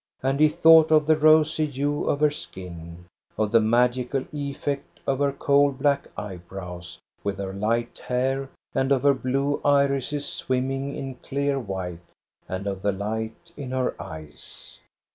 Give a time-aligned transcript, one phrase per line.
[0.23, 3.05] And he thought of the rosy hue of her skin,
[3.37, 9.03] of the magical effect of her coal black eyebrows with her light hair, and of
[9.03, 11.99] her blue irises swimming in clear white,
[12.49, 14.79] and of the light in her eyes.